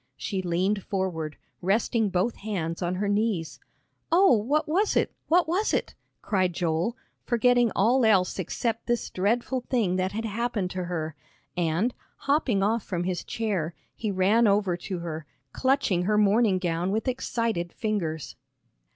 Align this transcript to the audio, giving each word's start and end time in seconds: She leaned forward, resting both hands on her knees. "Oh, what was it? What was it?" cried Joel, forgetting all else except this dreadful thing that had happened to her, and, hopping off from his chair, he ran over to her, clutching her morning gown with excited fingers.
She 0.17 0.41
leaned 0.41 0.81
forward, 0.81 1.37
resting 1.61 2.09
both 2.09 2.37
hands 2.37 2.81
on 2.81 2.95
her 2.95 3.07
knees. 3.07 3.59
"Oh, 4.11 4.35
what 4.35 4.67
was 4.67 4.95
it? 4.95 5.13
What 5.27 5.47
was 5.47 5.75
it?" 5.75 5.93
cried 6.23 6.53
Joel, 6.53 6.97
forgetting 7.23 7.71
all 7.75 8.03
else 8.03 8.39
except 8.39 8.87
this 8.87 9.11
dreadful 9.11 9.61
thing 9.61 9.97
that 9.97 10.11
had 10.11 10.25
happened 10.25 10.71
to 10.71 10.85
her, 10.85 11.13
and, 11.55 11.93
hopping 12.17 12.63
off 12.63 12.81
from 12.81 13.03
his 13.03 13.23
chair, 13.23 13.75
he 13.95 14.09
ran 14.09 14.47
over 14.47 14.75
to 14.75 14.97
her, 14.97 15.27
clutching 15.53 16.05
her 16.05 16.17
morning 16.17 16.57
gown 16.57 16.89
with 16.91 17.07
excited 17.07 17.71
fingers. 17.71 18.35